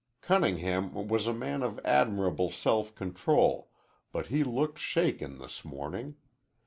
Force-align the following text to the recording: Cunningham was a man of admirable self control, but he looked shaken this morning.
Cunningham 0.21 1.07
was 1.09 1.27
a 1.27 1.31
man 1.31 1.61
of 1.61 1.79
admirable 1.85 2.49
self 2.49 2.95
control, 2.95 3.69
but 4.11 4.25
he 4.29 4.43
looked 4.43 4.79
shaken 4.79 5.37
this 5.37 5.63
morning. 5.63 6.15